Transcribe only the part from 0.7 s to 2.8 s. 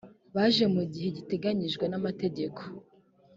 mu gihe giteganyijwe n amategeko